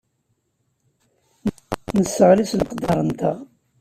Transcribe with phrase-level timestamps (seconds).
[1.99, 3.37] Nesseɣli s leqder-nteɣ.